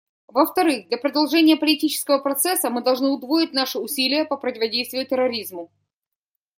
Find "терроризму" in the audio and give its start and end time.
5.05-5.69